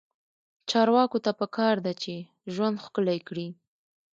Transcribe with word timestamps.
چارواکو 0.69 1.17
ته 1.25 1.31
پکار 1.39 1.75
ده 1.85 1.93
چې، 2.01 2.15
ژوند 2.53 2.77
ښکلی 2.85 3.19
کړي. 3.27 3.47